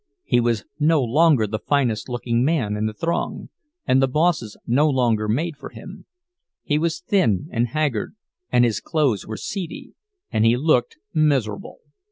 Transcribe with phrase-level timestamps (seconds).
[0.23, 3.49] He was no longer the finest looking man in the throng,
[3.85, 6.07] and the bosses no longer made for him;
[6.63, 8.15] he was thin and haggard,
[8.51, 9.93] and his clothes were seedy,
[10.31, 11.81] and he looked miserable.